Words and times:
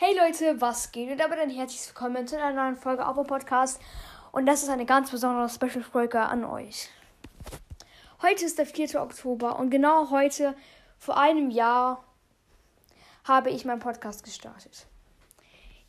Hey 0.00 0.16
Leute, 0.16 0.60
was 0.60 0.92
geht? 0.92 1.10
Und 1.10 1.18
damit 1.18 1.40
ein 1.40 1.50
herzliches 1.50 1.88
Willkommen 1.88 2.24
zu 2.24 2.40
einer 2.40 2.54
neuen 2.54 2.76
Folge 2.76 3.02
dem 3.02 3.26
Podcast. 3.26 3.82
Und 4.30 4.46
das 4.46 4.62
ist 4.62 4.68
eine 4.68 4.86
ganz 4.86 5.10
besondere 5.10 5.48
Special-Folge 5.48 6.20
an 6.20 6.44
euch. 6.44 6.88
Heute 8.22 8.44
ist 8.44 8.58
der 8.58 8.66
4. 8.66 9.02
Oktober 9.02 9.58
und 9.58 9.70
genau 9.70 10.08
heute, 10.10 10.54
vor 11.00 11.18
einem 11.18 11.50
Jahr, 11.50 12.04
habe 13.24 13.50
ich 13.50 13.64
meinen 13.64 13.80
Podcast 13.80 14.22
gestartet. 14.22 14.86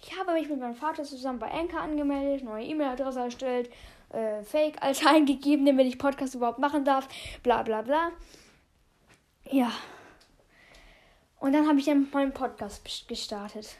Ich 0.02 0.18
habe 0.18 0.34
mich 0.34 0.50
mit 0.50 0.60
meinem 0.60 0.74
Vater 0.74 1.04
zusammen 1.04 1.38
bei 1.38 1.52
Anchor 1.52 1.82
angemeldet, 1.82 2.44
neue 2.44 2.66
E-Mail-Adresse 2.66 3.20
erstellt, 3.20 3.72
äh, 4.10 4.42
Fake-Alter 4.42 5.08
eingegeben, 5.12 5.68
damit 5.68 5.86
ich 5.86 6.00
Podcast 6.00 6.34
überhaupt 6.34 6.58
machen 6.58 6.84
darf, 6.84 7.08
bla 7.44 7.62
bla 7.62 7.84
bla. 7.84 8.10
Ja. 9.44 9.72
Und 11.40 11.54
dann 11.54 11.68
habe 11.68 11.78
ich 11.78 11.86
dann 11.86 12.10
meinen 12.12 12.34
Podcast 12.34 13.08
gestartet. 13.08 13.78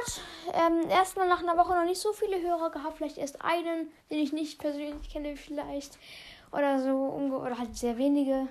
Hat 0.00 0.20
ähm, 0.54 0.88
erstmal 0.88 1.28
nach 1.28 1.42
einer 1.42 1.56
Woche 1.56 1.74
noch 1.74 1.84
nicht 1.84 2.00
so 2.00 2.12
viele 2.12 2.40
Hörer 2.40 2.70
gehabt, 2.70 2.96
vielleicht 2.96 3.18
erst 3.18 3.42
einen, 3.42 3.88
den 4.10 4.18
ich 4.18 4.32
nicht 4.32 4.58
persönlich 4.58 5.10
kenne, 5.10 5.36
vielleicht. 5.36 5.98
Oder 6.52 6.80
so, 6.80 6.90
oder 6.90 7.58
halt 7.58 7.76
sehr 7.76 7.98
wenige. 7.98 8.48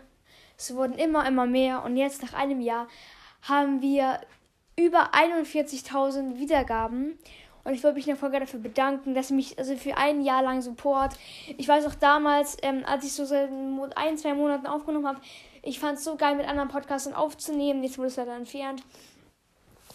Es 0.58 0.76
wurden 0.76 0.94
immer, 0.94 1.26
immer 1.28 1.46
mehr. 1.46 1.84
Und 1.84 1.98
jetzt 1.98 2.22
nach 2.22 2.34
einem 2.34 2.62
Jahr 2.62 2.88
haben 3.42 3.82
wir 3.82 4.22
über 4.78 5.14
41.000 5.14 6.38
Wiedergaben. 6.38 7.18
Und 7.64 7.74
ich 7.74 7.84
würde 7.84 7.96
mich 7.96 8.08
in 8.08 8.14
der 8.14 8.20
Folge 8.20 8.40
dafür 8.40 8.60
bedanken, 8.60 9.14
dass 9.14 9.28
sie 9.28 9.34
mich 9.34 9.60
also 9.60 9.76
für 9.76 9.98
ein 9.98 10.22
Jahr 10.22 10.42
lang 10.42 10.62
Support. 10.62 11.14
Ich 11.58 11.68
weiß 11.68 11.86
auch 11.86 11.96
damals, 11.96 12.58
ähm, 12.62 12.84
als 12.86 13.06
ich 13.06 13.14
so 13.14 13.26
seit 13.26 13.50
ein, 13.96 14.18
zwei 14.18 14.34
Monaten 14.34 14.66
aufgenommen 14.66 15.08
habe, 15.08 15.20
ich 15.62 15.80
fand 15.80 15.98
es 15.98 16.06
so 16.06 16.16
geil, 16.16 16.36
mit 16.36 16.48
anderen 16.48 16.70
Podcastern 16.70 17.14
aufzunehmen. 17.14 17.84
Jetzt 17.84 17.98
wurde 17.98 18.08
es 18.08 18.16
leider 18.16 18.36
entfernt. 18.36 18.82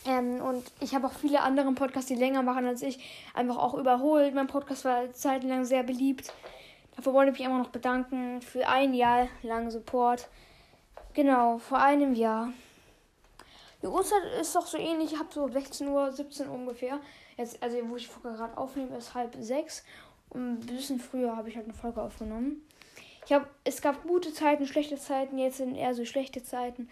Ähm, 0.06 0.42
und 0.42 0.64
ich 0.80 0.94
habe 0.94 1.06
auch 1.06 1.12
viele 1.12 1.40
andere 1.40 1.72
Podcasts, 1.72 2.08
die 2.08 2.14
länger 2.14 2.42
machen 2.42 2.66
als 2.66 2.82
ich, 2.82 2.98
einfach 3.32 3.56
auch 3.56 3.74
überholt. 3.74 4.34
Mein 4.34 4.46
Podcast 4.46 4.84
war 4.84 5.12
zeitlang 5.12 5.64
sehr 5.64 5.82
beliebt. 5.82 6.32
Dafür 6.96 7.14
wollte 7.14 7.32
ich 7.32 7.38
mich 7.38 7.46
immer 7.46 7.58
noch 7.58 7.70
bedanken 7.70 8.40
für 8.42 8.68
ein 8.68 8.94
Jahr 8.94 9.28
lang 9.42 9.70
Support. 9.70 10.28
Genau, 11.14 11.58
vor 11.58 11.78
einem 11.78 12.14
Jahr. 12.14 12.52
Die 13.82 13.86
Uhrzeit 13.86 14.22
ist 14.40 14.54
doch 14.54 14.66
so 14.66 14.78
ähnlich. 14.78 15.12
Ich 15.12 15.18
habe 15.18 15.28
so 15.32 15.48
16 15.48 15.88
Uhr, 15.88 16.10
17 16.10 16.48
Uhr 16.48 16.54
ungefähr. 16.54 17.00
Jetzt, 17.36 17.62
also 17.62 17.76
wo 17.88 17.96
ich 17.96 18.08
gerade 18.22 18.56
aufnehme, 18.56 18.96
ist 18.96 19.14
halb 19.14 19.34
sechs. 19.38 19.84
Und 20.30 20.60
ein 20.60 20.66
bisschen 20.66 20.98
früher 20.98 21.36
habe 21.36 21.48
ich 21.48 21.56
halt 21.56 21.66
eine 21.66 21.74
Folge 21.74 22.02
aufgenommen. 22.02 22.66
Ich 23.26 23.32
habe, 23.32 23.46
es 23.64 23.80
gab 23.80 24.02
gute 24.04 24.32
Zeiten, 24.32 24.66
schlechte 24.66 24.96
Zeiten. 24.96 25.38
Jetzt 25.38 25.58
sind 25.58 25.76
eher 25.76 25.94
so 25.94 26.04
schlechte 26.04 26.42
Zeiten. 26.42 26.88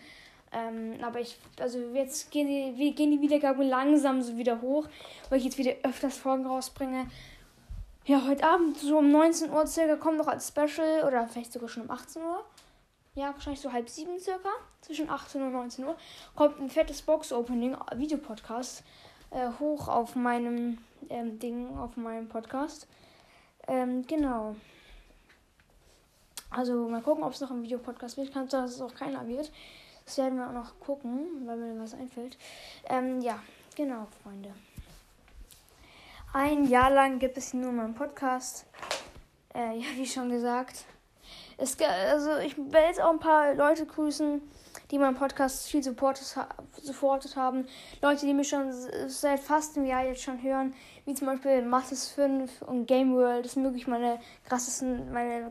Ähm, 0.53 0.99
aber 1.03 1.21
ich, 1.21 1.39
also 1.59 1.79
jetzt 1.95 2.31
gehen 2.31 2.47
die, 2.47 2.77
wir 2.77 2.93
gehen 2.93 3.11
die 3.11 3.21
Wiedergaben 3.21 3.67
langsam 3.67 4.21
so 4.21 4.37
wieder 4.37 4.61
hoch, 4.61 4.87
weil 5.31 5.39
ich 5.39 5.45
jetzt 5.45 5.59
wieder 5.59 5.73
öfters 5.83 6.19
Folgen 6.19 6.47
rausbringe. 6.47 7.07
Ja, 8.05 8.27
heute 8.27 8.45
Abend 8.45 8.77
so 8.77 8.99
um 8.99 9.11
19 9.11 9.51
Uhr 9.51 9.67
circa 9.67 9.97
kommt 9.97 10.19
noch 10.19 10.27
als 10.27 10.49
Special 10.49 11.05
oder 11.07 11.27
vielleicht 11.27 11.53
sogar 11.53 11.69
schon 11.69 11.85
um 11.85 11.91
18 11.91 12.21
Uhr. 12.21 12.45
Ja, 13.15 13.33
wahrscheinlich 13.33 13.61
so 13.61 13.73
halb 13.73 13.89
sieben 13.89 14.19
circa. 14.19 14.49
Zwischen 14.81 15.09
18 15.09 15.41
und 15.43 15.53
19 15.53 15.85
Uhr 15.85 15.97
kommt 16.35 16.59
ein 16.61 16.69
fettes 16.69 17.03
Box-Opening, 17.03 17.77
Videopodcast, 17.95 18.83
äh, 19.31 19.49
hoch 19.61 19.89
auf 19.89 20.17
meinem 20.17 20.79
ähm, 21.11 21.39
Ding, 21.39 21.77
auf 21.79 21.97
meinem 21.97 22.29
Podcast. 22.29 22.89
Ähm, 23.69 24.07
genau. 24.07 24.57
Also 26.51 26.89
mal 26.89 27.03
gucken, 27.03 27.23
ob 27.25 27.33
es 27.33 27.41
noch 27.41 27.51
ein 27.51 27.63
Videopodcast 27.63 28.17
wird. 28.17 28.33
Kann 28.33 28.51
sein, 28.51 28.63
dass 28.63 28.75
es 28.75 28.81
auch 28.81 28.95
keiner 28.95 29.27
wird. 29.29 29.51
Das 30.05 30.19
werden 30.19 30.39
wir 30.39 30.49
auch 30.49 30.53
noch 30.53 30.79
gucken, 30.81 31.47
weil 31.47 31.57
mir 31.57 31.81
was 31.81 31.95
einfällt. 31.95 32.37
Ähm, 32.89 33.21
ja, 33.21 33.39
genau, 33.77 34.07
Freunde. 34.23 34.53
Ein 36.35 36.65
Jahr 36.65 36.91
lang 36.91 37.19
gibt 37.19 37.37
es 37.37 37.53
nur 37.53 37.73
meinen 37.73 37.95
Podcast. 37.95 38.67
Äh, 39.55 39.79
ja, 39.79 39.87
wie 39.97 40.07
schon 40.07 40.31
gesagt. 40.31 40.85
Es, 41.59 41.77
also 41.81 42.39
ich 42.39 42.57
will 42.57 42.81
jetzt 42.87 43.01
auch 43.01 43.11
ein 43.11 43.21
paar 43.21 43.55
Leute 43.55 43.87
grüßen, 43.87 44.41
die 44.91 44.99
meinen 44.99 45.15
Podcast 45.15 45.69
viel 45.69 45.83
supportet, 45.83 47.37
haben. 47.37 47.67
Leute, 48.01 48.27
die 48.27 48.35
mich 48.35 48.49
schon 48.49 48.73
seit 49.09 49.41
fast 49.41 49.77
einem 49.77 49.87
Jahr 49.87 50.05
jetzt 50.05 50.23
schon 50.23 50.43
hören, 50.43 50.75
wie 51.05 51.15
zum 51.15 51.27
Beispiel 51.27 51.63
Mathis 51.63 52.09
5 52.09 52.63
und 52.63 52.87
Game 52.87 53.15
World. 53.15 53.45
Das 53.45 53.53
sind 53.53 53.65
wirklich 53.65 53.87
meine 53.87 54.19
krassesten, 54.49 55.13
meine 55.13 55.51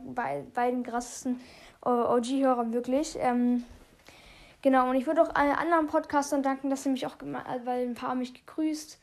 beiden 0.53 0.83
krassesten 0.83 1.39
OG-Hörer 1.81 2.73
wirklich. 2.73 3.17
Ähm, 3.19 3.63
Genau, 4.61 4.89
und 4.89 4.95
ich 4.95 5.07
würde 5.07 5.23
auch 5.23 5.33
allen 5.33 5.55
anderen 5.55 5.87
Podcastern 5.87 6.43
danken, 6.43 6.69
dass 6.69 6.83
sie 6.83 6.89
mich 6.89 7.07
auch, 7.07 7.15
weil 7.63 7.87
ein 7.87 7.95
paar 7.95 8.09
haben 8.09 8.19
mich 8.19 8.33
gegrüßt, 8.33 8.99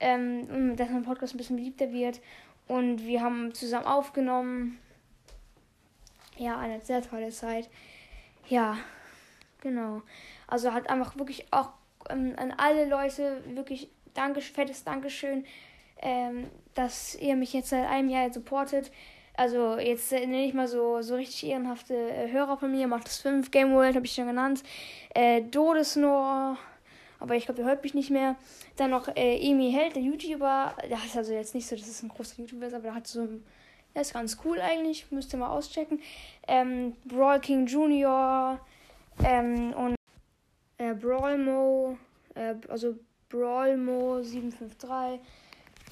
ähm, 0.00 0.76
dass 0.76 0.90
mein 0.90 1.04
Podcast 1.04 1.34
ein 1.34 1.38
bisschen 1.38 1.56
beliebter 1.56 1.92
wird. 1.92 2.20
Und 2.68 3.04
wir 3.04 3.22
haben 3.22 3.54
zusammen 3.54 3.86
aufgenommen. 3.86 4.78
Ja, 6.36 6.58
eine 6.58 6.80
sehr 6.80 7.02
tolle 7.02 7.30
Zeit. 7.30 7.70
Ja, 8.48 8.76
genau. 9.60 10.02
Also 10.46 10.72
hat 10.72 10.90
einfach 10.90 11.16
wirklich 11.16 11.46
auch 11.52 11.70
ähm, 12.10 12.34
an 12.36 12.52
alle 12.56 12.86
Leute 12.86 13.42
wirklich 13.54 13.90
danke, 14.14 14.40
fettes 14.40 14.84
Dankeschön, 14.84 15.44
ähm, 16.00 16.50
dass 16.74 17.14
ihr 17.14 17.36
mich 17.36 17.52
jetzt 17.52 17.70
seit 17.70 17.88
einem 17.88 18.08
Jahr 18.08 18.32
supportet. 18.32 18.90
Also 19.34 19.78
jetzt 19.78 20.12
äh, 20.12 20.20
nenne 20.20 20.44
ich 20.44 20.54
mal 20.54 20.68
so, 20.68 21.00
so 21.00 21.14
richtig 21.14 21.46
ehrenhafte 21.46 21.94
äh, 21.94 22.30
Hörer 22.30 22.56
von 22.56 22.70
mir. 22.70 22.86
Macht 22.86 23.06
das 23.06 23.18
5, 23.18 23.50
Game 23.50 23.72
World 23.72 23.96
habe 23.96 24.04
ich 24.04 24.14
schon 24.14 24.26
genannt. 24.26 24.62
Äh, 25.14 25.42
Dodesnor, 25.42 26.58
aber 27.18 27.34
ich 27.34 27.46
glaube, 27.46 27.60
der 27.60 27.70
hört 27.70 27.82
mich 27.82 27.94
nicht 27.94 28.10
mehr. 28.10 28.36
Dann 28.76 28.90
noch 28.90 29.08
äh, 29.16 29.38
Emi 29.38 29.72
Held, 29.72 29.96
der 29.96 30.02
YouTuber. 30.02 30.74
Der 30.88 30.98
ist 31.04 31.16
also 31.16 31.32
jetzt 31.32 31.54
nicht 31.54 31.66
so, 31.66 31.76
dass 31.76 31.88
es 31.88 32.02
ein 32.02 32.08
großer 32.08 32.40
YouTuber 32.40 32.66
ist, 32.66 32.74
aber 32.74 32.84
der 32.84 32.94
hat 32.94 33.06
so 33.06 33.22
ein. 33.22 33.44
Der 33.94 34.02
ist 34.02 34.14
ganz 34.14 34.38
cool 34.44 34.58
eigentlich, 34.58 35.10
müsst 35.10 35.34
ihr 35.34 35.38
mal 35.38 35.50
auschecken. 35.50 36.00
Ähm, 36.48 36.96
Brawl 37.04 37.40
King 37.40 37.66
Junior 37.66 38.58
ähm, 39.22 39.74
und 39.74 39.96
äh, 40.78 40.94
Brawlmo, 40.94 41.98
äh, 42.34 42.54
also 42.68 42.96
Brawlmo 43.28 44.22
753 44.22 45.20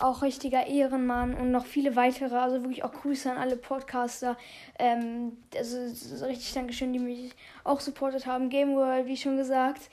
auch 0.03 0.23
richtiger 0.23 0.67
Ehrenmann 0.67 1.35
und 1.35 1.51
noch 1.51 1.67
viele 1.67 1.97
weitere. 1.97 2.37
Also 2.37 2.63
wirklich 2.63 2.85
auch 2.85 2.93
Grüße 2.93 3.31
an 3.31 3.39
alle 3.39 3.57
Podcaster. 3.57 4.37
Ähm, 4.79 5.37
also 5.57 5.89
so 5.89 6.25
richtig 6.27 6.53
Dankeschön, 6.53 6.93
die 6.93 6.99
mich 6.99 7.33
auch 7.65 7.81
supportet 7.81 8.27
haben. 8.27 8.49
Game 8.49 8.75
World, 8.75 9.07
wie 9.07 9.17
schon 9.17 9.37
gesagt. 9.37 9.91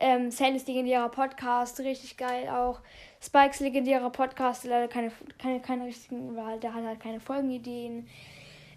Ähm, 0.00 0.30
Sandys 0.30 0.66
legendärer 0.66 1.08
Podcast, 1.08 1.80
richtig 1.80 2.16
geil 2.16 2.48
auch. 2.48 2.80
Spikes 3.20 3.58
legendärer 3.58 4.10
Podcast, 4.10 4.64
leider 4.64 4.86
keine, 4.86 5.10
keine, 5.38 5.60
keine 5.60 5.86
richtigen, 5.86 6.36
weil 6.36 6.60
der 6.60 6.72
hat 6.72 6.84
halt 6.84 7.00
keine 7.00 7.18
Folgenideen. 7.18 8.06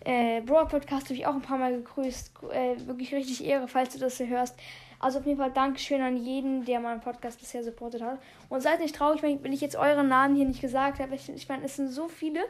Äh, 0.03 0.41
Broad 0.41 0.69
Podcast 0.69 1.05
habe 1.05 1.15
ich 1.15 1.25
auch 1.25 1.35
ein 1.35 1.41
paar 1.41 1.57
Mal 1.57 1.73
gegrüßt. 1.73 2.31
Äh, 2.51 2.87
wirklich 2.87 3.13
richtig 3.13 3.45
Ehre, 3.45 3.67
falls 3.67 3.93
du 3.93 3.99
das 3.99 4.17
hier 4.17 4.27
hörst. 4.27 4.57
Also 4.99 5.19
auf 5.19 5.25
jeden 5.25 5.39
Fall 5.39 5.51
Dankeschön 5.51 6.01
an 6.01 6.17
jeden, 6.17 6.63
der 6.65 6.79
meinen 6.79 7.01
Podcast 7.01 7.39
bisher 7.39 7.63
supportet 7.63 8.01
hat. 8.01 8.19
Und 8.49 8.61
seid 8.61 8.79
nicht 8.79 8.95
traurig, 8.95 9.21
wenn 9.23 9.53
ich 9.53 9.61
jetzt 9.61 9.75
euren 9.75 10.07
Namen 10.07 10.35
hier 10.35 10.45
nicht 10.45 10.61
gesagt 10.61 10.99
habe. 10.99 11.15
Ich, 11.15 11.27
ich 11.29 11.49
meine, 11.49 11.65
es 11.65 11.75
sind 11.75 11.89
so 11.89 12.07
viele, 12.07 12.41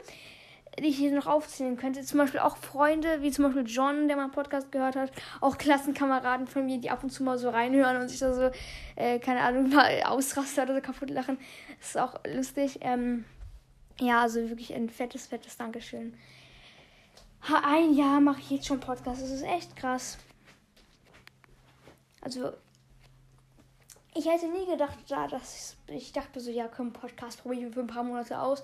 die 0.79 0.87
ich 0.87 0.97
hier 0.97 1.11
noch 1.13 1.27
aufzählen 1.27 1.77
könnte. 1.77 2.01
Zum 2.03 2.17
Beispiel 2.17 2.39
auch 2.41 2.57
Freunde, 2.57 3.21
wie 3.21 3.31
zum 3.31 3.45
Beispiel 3.45 3.65
John, 3.65 4.07
der 4.07 4.17
meinen 4.17 4.31
Podcast 4.31 4.71
gehört 4.71 4.95
hat. 4.95 5.11
Auch 5.39 5.57
Klassenkameraden 5.57 6.47
von 6.47 6.65
mir, 6.65 6.77
die 6.77 6.89
ab 6.89 7.03
und 7.03 7.09
zu 7.09 7.23
mal 7.23 7.37
so 7.37 7.49
reinhören 7.49 7.97
und 8.01 8.09
sich 8.09 8.19
da 8.19 8.33
so, 8.33 8.49
äh, 8.95 9.19
keine 9.19 9.41
Ahnung, 9.41 9.69
mal 9.69 10.03
ausrasten 10.03 10.63
oder 10.63 10.75
so 10.75 10.81
kaputt 10.81 11.09
lachen. 11.09 11.37
Das 11.79 11.89
ist 11.89 11.97
auch 11.97 12.19
lustig. 12.25 12.79
Ähm, 12.81 13.25
ja, 13.99 14.21
also 14.21 14.49
wirklich 14.49 14.73
ein 14.73 14.89
fettes, 14.89 15.27
fettes 15.27 15.57
Dankeschön. 15.57 16.13
Ein 17.41 17.93
Jahr 17.95 18.21
mache 18.21 18.39
ich 18.39 18.51
jetzt 18.51 18.67
schon 18.67 18.79
Podcast. 18.79 19.21
Das 19.21 19.31
ist 19.31 19.43
echt 19.43 19.75
krass. 19.75 20.17
Also, 22.21 22.51
ich 24.13 24.25
hätte 24.27 24.47
nie 24.47 24.65
gedacht, 24.65 24.97
da, 25.07 25.27
dass 25.27 25.75
ich, 25.87 25.95
ich 25.95 26.11
dachte 26.11 26.39
so, 26.39 26.51
ja, 26.51 26.67
komm, 26.67 26.93
Podcast 26.93 27.41
probiere 27.41 27.67
ich 27.67 27.73
für 27.73 27.79
ein 27.79 27.87
paar 27.87 28.03
Monate 28.03 28.39
aus. 28.39 28.63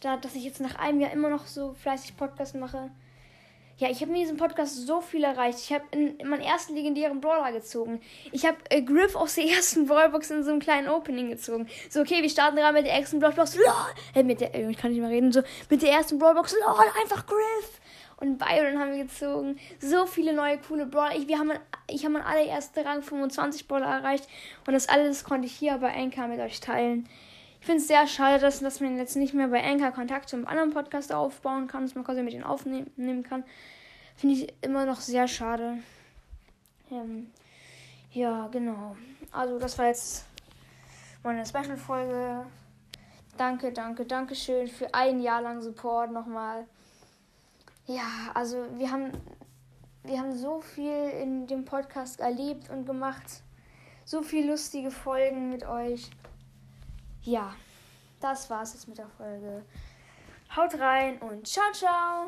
Da, 0.00 0.16
dass 0.16 0.34
ich 0.34 0.44
jetzt 0.44 0.60
nach 0.60 0.76
einem 0.76 1.00
Jahr 1.00 1.10
immer 1.10 1.28
noch 1.28 1.46
so 1.46 1.74
fleißig 1.74 2.16
Podcast 2.16 2.54
mache. 2.54 2.90
Ja, 3.78 3.88
ich 3.88 4.00
habe 4.00 4.10
in 4.10 4.18
diesem 4.18 4.36
Podcast 4.36 4.86
so 4.86 5.00
viel 5.00 5.22
erreicht. 5.22 5.60
Ich 5.60 5.72
habe 5.72 5.84
in, 5.92 6.16
in, 6.16 6.28
meinen 6.28 6.42
ersten 6.42 6.74
legendären 6.74 7.20
Brawler 7.20 7.52
gezogen. 7.52 8.00
Ich 8.32 8.44
habe 8.44 8.56
äh, 8.70 8.82
Griff 8.82 9.14
aus 9.14 9.36
der 9.36 9.44
ersten 9.44 9.86
Brawlbox 9.86 10.30
in 10.30 10.42
so 10.42 10.50
einem 10.50 10.60
kleinen 10.60 10.88
Opening 10.88 11.30
gezogen. 11.30 11.68
So, 11.88 12.00
okay, 12.00 12.20
wir 12.22 12.28
starten 12.28 12.56
gerade 12.56 12.74
mit 12.74 12.86
der 12.86 12.94
ersten 12.94 13.20
Brawlbox. 13.20 13.54
LOL! 13.56 13.64
Äh, 14.14 14.24
mit 14.24 14.40
der, 14.40 14.52
äh, 14.54 14.68
ich 14.68 14.76
kann 14.76 14.90
nicht 14.90 15.00
mehr 15.00 15.10
reden. 15.10 15.30
So, 15.30 15.42
mit 15.70 15.82
der 15.82 15.92
ersten 15.92 16.18
Brawlbox. 16.18 16.54
LOL, 16.54 16.86
einfach 17.02 17.24
Griff! 17.26 17.77
Und 18.20 18.38
Byron 18.38 18.78
haben 18.78 18.92
wir 18.92 19.04
gezogen. 19.04 19.58
So 19.80 20.06
viele 20.06 20.32
neue 20.32 20.58
coole 20.58 20.86
Brawler. 20.86 21.16
Ich, 21.16 21.28
ich 21.28 21.36
habe 22.04 22.12
meinen 22.12 22.24
allerersten 22.24 22.80
Rang 22.80 23.02
25 23.02 23.68
Brawler 23.68 23.86
erreicht 23.86 24.28
und 24.66 24.72
das 24.72 24.88
alles 24.88 25.24
konnte 25.24 25.46
ich 25.46 25.54
hier 25.54 25.78
bei 25.78 25.94
Anchor 25.94 26.26
mit 26.26 26.40
euch 26.40 26.60
teilen. 26.60 27.08
Ich 27.60 27.66
finde 27.66 27.82
es 27.82 27.88
sehr 27.88 28.06
schade, 28.06 28.40
dass, 28.40 28.60
dass 28.60 28.80
man 28.80 28.96
jetzt 28.96 29.16
nicht 29.16 29.34
mehr 29.34 29.48
bei 29.48 29.62
Anchor 29.62 29.90
Kontakt 29.90 30.28
zu 30.28 30.36
einem 30.36 30.46
anderen 30.46 30.70
Podcast 30.70 31.12
aufbauen 31.12 31.66
kann, 31.66 31.82
dass 31.82 31.94
man 31.94 32.04
quasi 32.04 32.22
mit 32.22 32.32
denen 32.32 32.44
aufnehmen 32.44 33.22
kann. 33.22 33.44
Finde 34.16 34.34
ich 34.34 34.52
immer 34.62 34.84
noch 34.84 35.00
sehr 35.00 35.28
schade. 35.28 35.78
Ähm, 36.90 37.30
ja, 38.12 38.48
genau. 38.48 38.96
Also 39.30 39.58
das 39.58 39.78
war 39.78 39.86
jetzt 39.86 40.24
meine 41.22 41.44
Special-Folge. 41.44 42.46
Danke, 43.36 43.72
danke, 43.72 44.04
danke 44.04 44.34
schön 44.34 44.66
für 44.66 44.92
ein 44.92 45.20
Jahr 45.20 45.42
lang 45.42 45.62
Support 45.62 46.10
nochmal. 46.10 46.66
Ja, 47.88 48.30
also 48.34 48.66
wir 48.74 48.90
haben, 48.90 49.12
wir 50.02 50.20
haben 50.20 50.36
so 50.36 50.60
viel 50.60 51.08
in 51.22 51.46
dem 51.46 51.64
Podcast 51.64 52.20
erlebt 52.20 52.68
und 52.68 52.84
gemacht. 52.84 53.42
So 54.04 54.20
viele 54.20 54.50
lustige 54.50 54.90
Folgen 54.90 55.48
mit 55.48 55.64
euch. 55.66 56.10
Ja, 57.22 57.54
das 58.20 58.50
war's 58.50 58.74
jetzt 58.74 58.88
mit 58.88 58.98
der 58.98 59.08
Folge. 59.08 59.64
Haut 60.54 60.78
rein 60.78 61.18
und 61.22 61.46
ciao, 61.46 61.72
ciao. 61.72 62.26